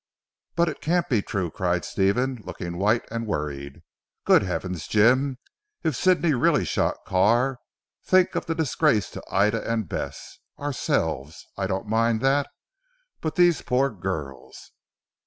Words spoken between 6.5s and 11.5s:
shot Carr, think of the disgrace to Ida and Bess. Ourselves!